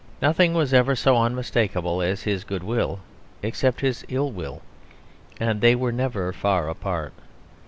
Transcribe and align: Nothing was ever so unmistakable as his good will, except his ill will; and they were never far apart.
Nothing 0.19 0.55
was 0.55 0.73
ever 0.73 0.95
so 0.95 1.15
unmistakable 1.15 2.01
as 2.01 2.23
his 2.23 2.43
good 2.43 2.63
will, 2.63 3.01
except 3.43 3.81
his 3.81 4.03
ill 4.09 4.31
will; 4.31 4.63
and 5.39 5.61
they 5.61 5.75
were 5.75 5.91
never 5.91 6.33
far 6.33 6.67
apart. 6.67 7.13